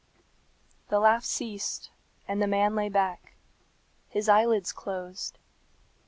[0.89, 1.91] The laughed ceased,
[2.27, 3.35] and the man lay back.
[4.09, 5.37] His eyelids closed.